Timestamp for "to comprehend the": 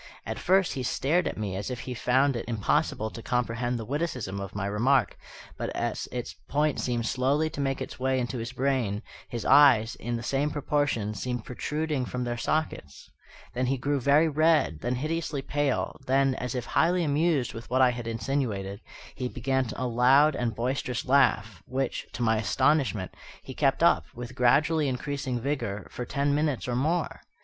3.11-3.85